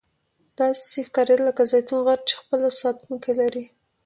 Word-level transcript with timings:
داسې 0.59 0.97
ښکاریدل 1.07 1.45
لکه 1.49 1.63
زیتون 1.71 1.99
غر 2.05 2.19
چې 2.27 2.33
خپل 2.41 2.59
ساتونکي 2.81 3.31
لري. 3.39 3.63